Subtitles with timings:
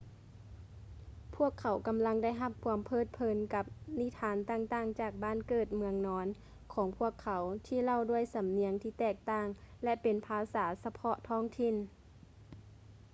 [1.35, 3.65] ພວກເຂົາກຳລັງໄດ້ຮັບຄວາມເພີດເພີນກັບ
[3.99, 6.27] ນິທານຕ່າງໆຈາກບ້ານເກີດເມືອງນອນ
[6.73, 9.47] ຂອງພວກເຂົາ ທີ່ເລົ່າດ້ວຍສຳນຽງທີ່ແຕກຕ່າງ
[9.83, 11.75] ແລະ ເປັນພາສາສະເພາະທ້ອງຖິ່ນ